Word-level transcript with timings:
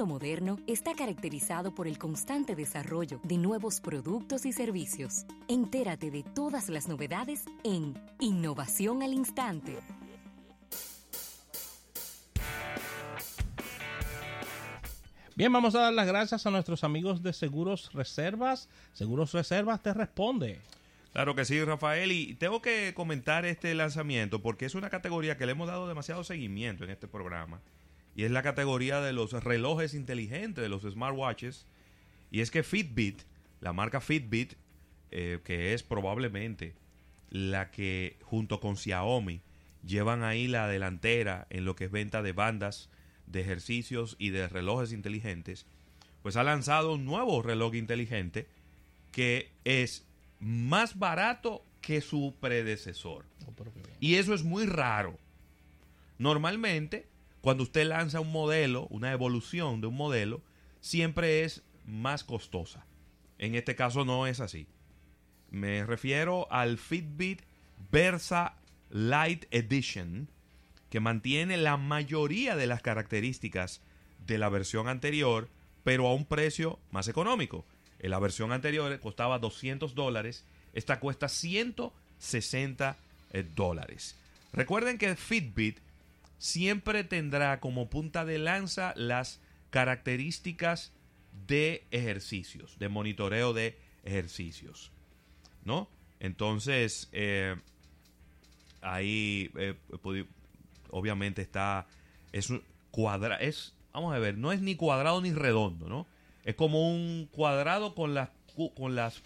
mundo 0.00 0.14
moderno 0.14 0.58
está 0.66 0.94
caracterizado 0.94 1.74
por 1.74 1.86
el 1.86 1.98
constante 1.98 2.56
desarrollo 2.56 3.20
de 3.22 3.36
nuevos 3.36 3.80
productos 3.80 4.46
y 4.46 4.52
servicios. 4.52 5.26
Entérate 5.46 6.10
de 6.10 6.22
todas 6.22 6.70
las 6.70 6.88
novedades 6.88 7.44
en 7.64 7.94
Innovación 8.18 9.02
al 9.02 9.12
Instante. 9.12 9.76
Bien, 15.36 15.52
vamos 15.52 15.74
a 15.74 15.80
dar 15.80 15.92
las 15.92 16.06
gracias 16.06 16.46
a 16.46 16.50
nuestros 16.50 16.82
amigos 16.82 17.22
de 17.22 17.34
Seguros 17.34 17.92
Reservas. 17.92 18.70
Seguros 18.94 19.32
Reservas 19.32 19.82
te 19.82 19.92
responde. 19.92 20.60
Claro 21.12 21.34
que 21.34 21.44
sí, 21.44 21.62
Rafael. 21.62 22.10
Y 22.12 22.36
tengo 22.36 22.62
que 22.62 22.94
comentar 22.94 23.44
este 23.44 23.74
lanzamiento 23.74 24.40
porque 24.40 24.64
es 24.64 24.74
una 24.74 24.88
categoría 24.88 25.36
que 25.36 25.44
le 25.44 25.52
hemos 25.52 25.68
dado 25.68 25.88
demasiado 25.88 26.24
seguimiento 26.24 26.84
en 26.84 26.90
este 26.90 27.06
programa. 27.06 27.60
Y 28.14 28.24
es 28.24 28.30
la 28.30 28.42
categoría 28.42 29.00
de 29.00 29.12
los 29.12 29.32
relojes 29.32 29.94
inteligentes, 29.94 30.62
de 30.62 30.68
los 30.68 30.82
smartwatches. 30.82 31.66
Y 32.30 32.40
es 32.40 32.50
que 32.50 32.62
Fitbit, 32.62 33.22
la 33.60 33.72
marca 33.72 34.00
Fitbit, 34.00 34.54
eh, 35.10 35.40
que 35.44 35.74
es 35.74 35.82
probablemente 35.82 36.74
la 37.30 37.70
que 37.70 38.16
junto 38.22 38.60
con 38.60 38.76
Xiaomi 38.76 39.40
llevan 39.84 40.22
ahí 40.22 40.48
la 40.48 40.68
delantera 40.68 41.46
en 41.50 41.64
lo 41.64 41.76
que 41.76 41.84
es 41.84 41.90
venta 41.90 42.22
de 42.22 42.32
bandas 42.32 42.90
de 43.26 43.40
ejercicios 43.40 44.16
y 44.18 44.30
de 44.30 44.48
relojes 44.48 44.92
inteligentes, 44.92 45.66
pues 46.22 46.36
ha 46.36 46.42
lanzado 46.42 46.92
un 46.92 47.04
nuevo 47.04 47.42
reloj 47.42 47.74
inteligente 47.74 48.48
que 49.12 49.52
es 49.64 50.06
más 50.38 50.98
barato 50.98 51.64
que 51.80 52.00
su 52.00 52.34
predecesor. 52.40 53.24
Y 54.00 54.16
eso 54.16 54.34
es 54.34 54.42
muy 54.42 54.66
raro. 54.66 55.18
Normalmente, 56.18 57.06
cuando 57.40 57.62
usted 57.62 57.86
lanza 57.86 58.20
un 58.20 58.32
modelo, 58.32 58.86
una 58.90 59.12
evolución 59.12 59.80
de 59.80 59.86
un 59.86 59.96
modelo, 59.96 60.42
siempre 60.80 61.44
es 61.44 61.62
más 61.86 62.24
costosa. 62.24 62.84
En 63.38 63.54
este 63.54 63.74
caso 63.74 64.04
no 64.04 64.26
es 64.26 64.40
así. 64.40 64.66
Me 65.50 65.84
refiero 65.84 66.46
al 66.52 66.78
Fitbit 66.78 67.42
Versa 67.90 68.54
Light 68.90 69.46
Edition, 69.50 70.28
que 70.90 71.00
mantiene 71.00 71.56
la 71.56 71.76
mayoría 71.76 72.56
de 72.56 72.66
las 72.66 72.82
características 72.82 73.80
de 74.26 74.38
la 74.38 74.48
versión 74.48 74.88
anterior, 74.88 75.48
pero 75.82 76.06
a 76.06 76.14
un 76.14 76.26
precio 76.26 76.78
más 76.90 77.08
económico. 77.08 77.64
En 77.98 78.10
la 78.10 78.18
versión 78.18 78.52
anterior 78.52 78.98
costaba 79.00 79.38
200 79.38 79.94
dólares, 79.94 80.44
esta 80.74 81.00
cuesta 81.00 81.28
160 81.28 82.96
eh, 83.32 83.44
dólares. 83.54 84.16
Recuerden 84.52 84.98
que 84.98 85.16
Fitbit 85.16 85.78
siempre 86.40 87.04
tendrá 87.04 87.60
como 87.60 87.90
punta 87.90 88.24
de 88.24 88.38
lanza 88.38 88.94
las 88.96 89.40
características 89.68 90.92
de 91.46 91.86
ejercicios, 91.90 92.78
de 92.78 92.88
monitoreo 92.88 93.52
de 93.52 93.78
ejercicios. 94.04 94.90
¿No? 95.64 95.90
Entonces, 96.18 97.10
eh, 97.12 97.54
ahí 98.80 99.50
eh, 99.56 99.74
obviamente 100.90 101.42
está, 101.42 101.86
es 102.32 102.48
un 102.48 102.62
cuadra, 102.90 103.36
es, 103.36 103.74
vamos 103.92 104.14
a 104.14 104.18
ver, 104.18 104.38
no 104.38 104.50
es 104.50 104.62
ni 104.62 104.74
cuadrado 104.76 105.20
ni 105.20 105.32
redondo, 105.32 105.88
¿no? 105.88 106.06
Es 106.44 106.54
como 106.54 106.90
un 106.90 107.28
cuadrado 107.30 107.94
con 107.94 108.14
las, 108.14 108.30
con 108.74 108.96
las 108.96 109.22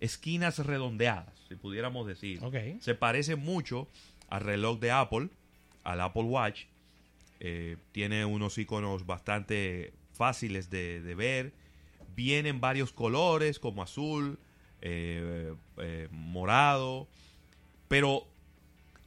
esquinas 0.00 0.58
redondeadas, 0.58 1.32
si 1.48 1.54
pudiéramos 1.54 2.08
decir. 2.08 2.40
Se 2.80 2.96
parece 2.96 3.36
mucho 3.36 3.88
al 4.28 4.40
reloj 4.42 4.80
de 4.80 4.90
Apple, 4.90 5.28
al 5.84 6.00
Apple 6.00 6.24
Watch. 6.24 6.64
Eh, 7.40 7.76
tiene 7.92 8.24
unos 8.24 8.56
iconos 8.58 9.06
bastante 9.06 9.92
fáciles 10.12 10.70
de, 10.70 11.14
ver. 11.14 11.52
Vienen 12.16 12.60
varios 12.60 12.92
colores 12.92 13.58
como 13.58 13.82
azul, 13.82 14.38
eh, 14.80 15.54
eh, 15.78 16.08
morado. 16.10 17.06
Pero 17.88 18.26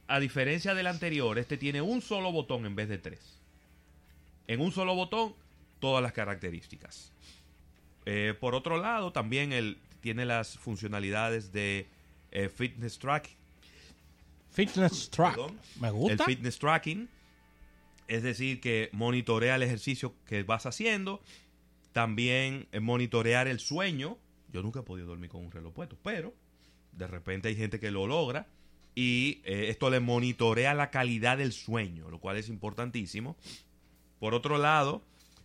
a 0.06 0.20
diferencia 0.20 0.74
del 0.74 0.86
anterior, 0.86 1.38
este 1.38 1.56
tiene 1.56 1.82
un 1.82 2.00
solo 2.00 2.32
botón 2.32 2.64
en 2.64 2.76
vez 2.76 2.88
de 2.88 2.98
tres. 2.98 3.40
En 4.46 4.60
un 4.60 4.72
solo 4.72 4.94
botón, 4.94 5.34
todas 5.80 6.02
las 6.02 6.12
características. 6.12 7.12
Por 8.40 8.54
otro 8.54 8.78
lado, 8.78 9.12
también 9.12 9.52
él 9.52 9.76
tiene 10.00 10.24
las 10.24 10.56
funcionalidades 10.56 11.52
de 11.52 11.86
fitness 12.56 12.98
tracking. 12.98 13.37
Fitness 14.50 15.10
track. 15.10 15.38
Me 15.80 15.90
gusta. 15.90 16.24
El 16.24 16.34
fitness 16.34 16.58
tracking. 16.58 17.08
Es 18.06 18.22
decir, 18.22 18.60
que 18.60 18.88
monitorea 18.92 19.56
el 19.56 19.62
ejercicio 19.62 20.14
que 20.24 20.42
vas 20.42 20.66
haciendo. 20.66 21.22
También 21.92 22.68
eh, 22.72 22.80
monitorear 22.80 23.48
el 23.48 23.60
sueño. 23.60 24.18
Yo 24.52 24.62
nunca 24.62 24.80
he 24.80 24.82
podido 24.82 25.08
dormir 25.08 25.30
con 25.30 25.44
un 25.44 25.50
reloj 25.50 25.74
puesto, 25.74 25.98
pero 26.02 26.34
de 26.92 27.06
repente 27.06 27.48
hay 27.48 27.56
gente 27.56 27.78
que 27.78 27.90
lo 27.90 28.06
logra 28.06 28.46
y 28.94 29.42
eh, 29.44 29.66
esto 29.68 29.90
le 29.90 30.00
monitorea 30.00 30.74
la 30.74 30.90
calidad 30.90 31.38
del 31.38 31.52
sueño, 31.52 32.10
lo 32.10 32.18
cual 32.18 32.36
es 32.36 32.48
importantísimo. 32.48 33.36
Por 34.18 34.34
otro 34.34 34.58
lado, 34.58 35.04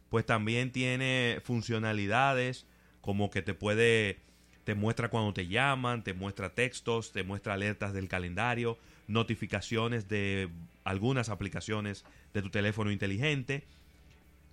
pues 0.09 0.25
también 0.25 0.71
tiene 0.71 1.39
funcionalidades 1.43 2.65
como 3.01 3.29
que 3.29 3.41
te 3.43 3.53
puede, 3.53 4.21
te 4.63 4.75
muestra 4.75 5.09
cuando 5.09 5.33
te 5.33 5.47
llaman, 5.47 6.03
te 6.03 6.13
muestra 6.13 6.53
textos, 6.53 7.11
te 7.11 7.23
muestra 7.23 7.53
alertas 7.53 7.93
del 7.93 8.07
calendario, 8.07 8.77
notificaciones 9.07 10.07
de 10.07 10.49
algunas 10.83 11.29
aplicaciones 11.29 12.05
de 12.33 12.41
tu 12.41 12.49
teléfono 12.49 12.91
inteligente 12.91 13.63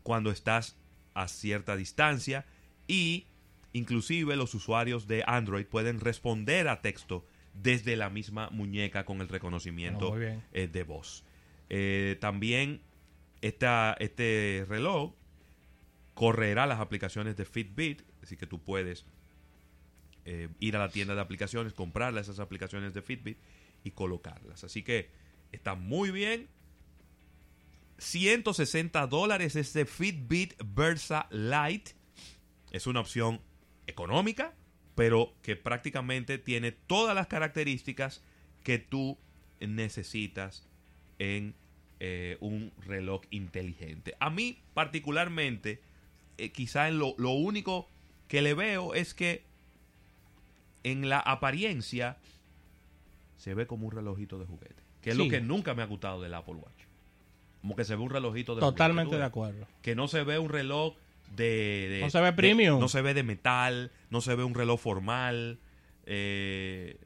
cuando 0.03 0.31
estás 0.31 0.77
a 1.15 1.29
cierta 1.29 1.77
distancia 1.77 2.47
y 2.89 3.27
inclusive 3.73 4.37
los 4.37 4.55
usuarios 4.55 5.07
de 5.07 5.23
Android 5.27 5.67
pueden 5.67 6.01
responder 6.01 6.69
a 6.69 6.81
texto 6.81 7.25
desde 7.55 7.97
la 7.97 8.11
misma 8.11 8.49
muñeca 8.51 9.05
con 9.05 9.21
el 9.21 9.29
reconocimiento 9.29 10.17
eh, 10.21 10.69
de 10.73 10.83
voz. 10.83 11.25
Eh, 11.69 12.17
también 12.21 12.81
esta, 13.43 13.97
este 14.01 14.67
reloj 14.69 15.13
correrá 16.15 16.67
las 16.67 16.81
aplicaciones 16.81 17.37
de 17.37 17.45
Fitbit, 17.45 18.03
así 18.23 18.37
que 18.37 18.47
tú 18.47 18.59
puedes 18.59 19.07
eh, 20.33 20.49
ir 20.61 20.77
a 20.77 20.79
la 20.79 20.91
tienda 20.91 21.17
de 21.17 21.21
aplicaciones, 21.21 21.73
comprarle 21.73 22.21
esas 22.21 22.39
aplicaciones 22.39 22.95
de 22.95 23.03
Fitbit 23.03 23.37
y 23.83 23.91
colocarlas. 23.91 24.63
Así 24.63 24.85
que 24.85 25.11
está 25.51 25.75
muy 25.75 26.13
bien. 26.13 26.49
160 27.99 29.09
dólares 29.09 29.57
este 29.57 29.87
Fitbit 29.87 30.55
Versa 30.65 31.27
Lite. 31.33 31.97
Es 32.71 32.87
una 32.87 33.01
opción 33.01 33.41
económica, 33.89 34.55
pero 34.95 35.35
que 35.43 35.57
prácticamente 35.57 36.39
tiene 36.39 36.71
todas 36.71 37.17
las 37.17 37.27
características 37.27 38.23
que 38.63 38.79
tú 38.79 39.19
necesitas 39.59 40.65
en 41.19 41.57
eh, 41.99 42.37
un 42.39 42.73
reloj 42.87 43.23
inteligente. 43.31 44.15
A 44.21 44.31
mí 44.31 44.63
particularmente, 44.75 45.83
eh, 46.39 46.53
quizá 46.53 46.87
en 46.87 47.01
lo 47.01 47.31
único 47.33 47.89
que 48.29 48.43
le 48.43 48.55
veo 48.55 48.95
es 48.95 49.13
que 49.13 49.50
en 50.85 51.09
la 51.09 51.19
apariencia 51.21 52.19
se 53.37 53.55
ve 53.55 53.67
como 53.67 53.87
un 53.87 53.93
relojito 53.93 54.39
de 54.39 54.47
juguete. 54.47 54.83
Que 55.01 55.11
es 55.11 55.17
lo 55.17 55.29
que 55.29 55.41
nunca 55.41 55.75
me 55.75 55.83
ha 55.83 55.87
gustado 55.87 56.21
del 56.21 56.35
Apple 56.35 56.55
Watch. 56.55 56.85
Como 57.63 57.75
que 57.75 57.85
se 57.85 57.97
ve 57.97 58.03
un 58.03 58.11
relojito 58.11 58.55
de 58.55 58.61
Totalmente 58.61 59.17
de 59.17 59.25
acuerdo. 59.25 59.67
Que 59.83 59.95
no 59.95 60.09
se 60.09 60.25
ve 60.25 60.39
un 60.39 60.51
reloj 60.51 60.95
de, 61.37 62.01
no 62.03 62.11
se 62.11 62.21
ve 62.21 62.33
premium. 62.33 62.81
no 62.81 62.89
se 62.89 63.03
ve 63.03 63.15
de 63.15 63.23
metal, 63.23 63.93
no 64.11 64.21
se 64.21 64.35
ve 64.35 64.45
un 64.45 64.55
reloj 64.55 64.81
formal. 64.81 65.59
Eh, 66.05 66.99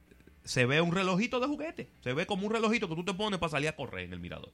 se 0.45 0.67
ve 0.67 0.81
un 0.81 0.93
relojito 0.93 1.41
de 1.41 1.47
juguete. 1.47 1.91
Se 2.01 2.13
ve 2.15 2.27
como 2.27 2.47
un 2.47 2.53
relojito 2.53 2.89
que 2.89 2.95
tú 2.95 3.05
te 3.05 3.15
pones 3.15 3.39
para 3.39 3.51
salir 3.51 3.69
a 3.69 3.77
correr 3.77 4.05
en 4.05 4.13
el 4.13 4.21
mirador. 4.21 4.53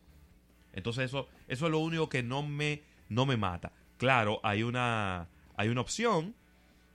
Entonces 0.72 1.04
eso, 1.04 1.28
eso 1.48 1.66
es 1.66 1.72
lo 1.72 1.78
único 1.78 2.08
que 2.08 2.22
no 2.22 2.42
me, 2.42 2.82
no 3.08 3.26
me 3.26 3.37
mata. 3.37 3.72
Claro, 3.97 4.41
hay 4.42 4.62
una, 4.62 5.28
hay 5.56 5.69
una 5.69 5.81
opción 5.81 6.34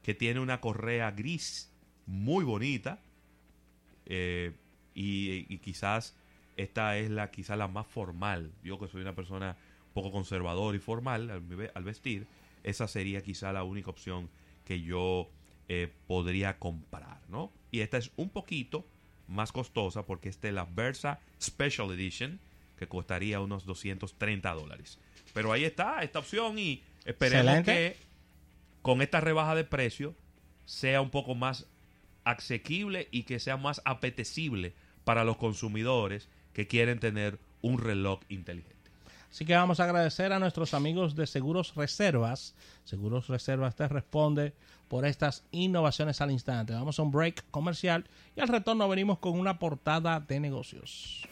que 0.02 0.14
tiene 0.14 0.40
una 0.40 0.62
correa 0.62 1.12
gris 1.12 1.72
muy 2.06 2.44
bonita. 2.44 3.00
Eh, 4.06 4.54
y, 4.94 5.46
y, 5.50 5.58
quizás 5.58 6.16
esta 6.58 6.98
es 6.98 7.10
la, 7.10 7.32
quizás 7.32 7.58
la 7.58 7.68
más 7.68 7.88
formal. 7.88 8.52
Yo 8.64 8.80
que 8.80 8.88
soy 8.88 9.02
una 9.02 9.16
persona 9.16 9.58
un 9.88 9.94
poco 9.94 10.12
conservador 10.12 10.76
y 10.76 10.80
formal 10.80 11.30
al, 11.30 11.72
al 11.74 11.84
vestir 11.84 12.28
esa 12.66 12.88
sería 12.88 13.22
quizá 13.22 13.54
la 13.54 13.64
única 13.64 13.92
opción 13.92 14.30
que 14.66 14.82
yo 14.82 15.30
eh, 15.70 15.92
podría 16.08 16.58
comprar, 16.58 17.20
¿no? 17.30 17.52
Y 17.72 17.82
esta 17.82 17.98
es 17.98 18.12
un 18.16 18.30
poquito 18.30 18.86
más 19.28 19.52
costosa 19.52 20.04
porque 20.04 20.30
esta 20.30 20.48
es 20.48 20.54
la 20.54 20.66
Versa 20.66 21.20
Special 21.40 21.92
Edition 21.92 22.40
que 22.78 22.88
costaría 22.88 23.40
unos 23.40 23.66
230 23.66 24.52
dólares. 24.54 24.98
Pero 25.34 25.52
ahí 25.52 25.64
está 25.64 26.02
esta 26.04 26.20
opción 26.20 26.58
y 26.58 26.84
esperemos 27.06 27.64
que 27.64 27.96
con 28.82 29.02
esta 29.02 29.22
rebaja 29.22 29.54
de 29.56 29.64
precio 29.64 30.16
sea 30.66 31.02
un 31.02 31.12
poco 31.12 31.36
más 31.36 31.68
asequible 32.26 33.08
y 33.12 33.24
que 33.24 33.40
sea 33.40 33.56
más 33.56 33.82
apetecible 33.86 34.74
para 35.06 35.24
los 35.24 35.38
consumidores 35.38 36.28
que 36.54 36.68
quieren 36.68 37.00
tener 37.00 37.40
un 37.62 37.78
reloj 37.80 38.20
inteligente. 38.28 38.76
Así 39.32 39.46
que 39.46 39.56
vamos 39.56 39.80
a 39.80 39.84
agradecer 39.84 40.32
a 40.32 40.40
nuestros 40.40 40.74
amigos 40.74 41.16
de 41.16 41.28
Seguros 41.28 41.76
Reservas. 41.76 42.56
Seguros 42.86 43.28
Reservas 43.28 43.76
te 43.76 43.88
responde 43.88 44.54
por 44.88 45.06
estas 45.06 45.44
innovaciones 45.52 46.22
al 46.22 46.32
instante. 46.32 46.74
Vamos 46.74 47.00
a 47.00 47.04
un 47.04 47.12
break 47.12 47.44
comercial 47.52 48.06
y 48.36 48.40
al 48.40 48.48
retorno 48.48 48.88
venimos 48.88 49.20
con 49.20 49.38
una 49.38 49.60
portada 49.60 50.20
de 50.20 50.40
negocios. 50.40 51.28